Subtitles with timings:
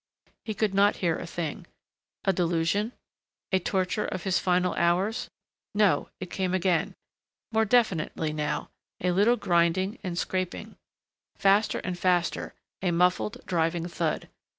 [0.45, 1.67] He could not hear a thing.
[2.25, 2.91] A delusion?
[3.51, 5.29] A torture of his final hours?...
[5.75, 6.95] No, it came again.
[7.51, 10.75] More definitely now, a little grinding and scraping.
[11.37, 14.27] Faster and faster, a muffled, driving thud.